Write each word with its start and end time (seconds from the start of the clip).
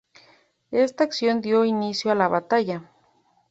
Esta 0.71 1.03
acción 1.03 1.41
dio 1.41 1.63
inicio 1.63 2.11
a 2.11 2.15
la 2.15 2.27
batalla. 2.27 2.89